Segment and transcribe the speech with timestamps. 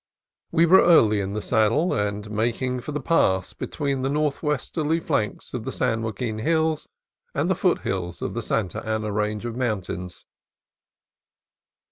[0.51, 5.53] We were early in the saddle, and making for the pass between the northwesterly flanks
[5.53, 6.87] of the San Joaquin Hills
[7.35, 10.25] and the foothills of the Santa Ana 14 CALIFORNIA COAST TRAILS Range of mountains.